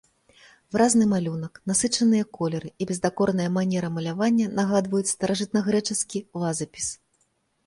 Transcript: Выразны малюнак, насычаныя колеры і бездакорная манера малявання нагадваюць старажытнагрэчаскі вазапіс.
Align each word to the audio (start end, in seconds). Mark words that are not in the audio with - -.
Выразны 0.75 1.03
малюнак, 1.09 1.59
насычаныя 1.71 2.23
колеры 2.37 2.71
і 2.85 2.87
бездакорная 2.93 3.45
манера 3.59 3.93
малявання 3.99 4.47
нагадваюць 4.61 5.11
старажытнагрэчаскі 5.15 6.25
вазапіс. 6.43 6.87